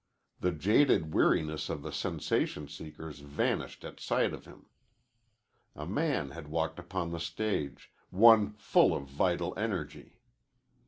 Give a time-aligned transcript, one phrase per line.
[0.39, 4.65] The jaded weariness of the sensation seekers vanished at sight of him.
[5.75, 10.17] A man had walked upon the stage, one full of vital energy.